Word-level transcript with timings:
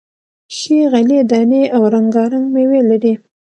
ښې 0.57 0.79
غلې 0.91 1.19
دانې 1.31 1.63
او 1.75 1.81
رنگا 1.93 2.23
رنگ 2.31 2.47
میوې 2.55 2.81
لري، 2.89 3.13